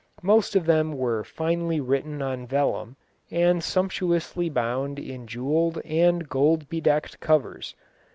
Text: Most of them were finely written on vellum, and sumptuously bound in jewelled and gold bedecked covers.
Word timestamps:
Most 0.23 0.55
of 0.55 0.65
them 0.65 0.93
were 0.93 1.23
finely 1.23 1.79
written 1.79 2.23
on 2.23 2.47
vellum, 2.47 2.95
and 3.29 3.63
sumptuously 3.63 4.49
bound 4.49 4.97
in 4.97 5.27
jewelled 5.27 5.79
and 5.85 6.27
gold 6.27 6.67
bedecked 6.69 7.19
covers. 7.19 7.75